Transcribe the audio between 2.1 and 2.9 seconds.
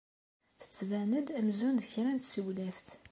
n tsewlaft.